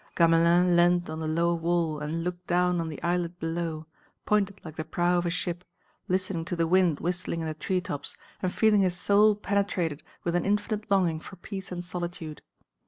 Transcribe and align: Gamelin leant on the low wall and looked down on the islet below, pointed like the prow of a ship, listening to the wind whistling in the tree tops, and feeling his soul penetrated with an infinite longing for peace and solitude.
Gamelin 0.15 0.75
leant 0.75 1.11
on 1.11 1.19
the 1.19 1.27
low 1.27 1.53
wall 1.53 1.99
and 1.99 2.23
looked 2.23 2.47
down 2.47 2.81
on 2.81 2.89
the 2.89 2.99
islet 3.03 3.37
below, 3.39 3.85
pointed 4.25 4.59
like 4.65 4.75
the 4.75 4.83
prow 4.83 5.19
of 5.19 5.27
a 5.27 5.29
ship, 5.29 5.63
listening 6.07 6.43
to 6.45 6.55
the 6.55 6.65
wind 6.65 6.99
whistling 6.99 7.41
in 7.41 7.47
the 7.47 7.53
tree 7.53 7.81
tops, 7.81 8.17
and 8.41 8.51
feeling 8.51 8.81
his 8.81 8.97
soul 8.97 9.35
penetrated 9.35 10.01
with 10.23 10.33
an 10.35 10.43
infinite 10.43 10.89
longing 10.89 11.19
for 11.19 11.35
peace 11.35 11.71
and 11.71 11.83
solitude. 11.85 12.41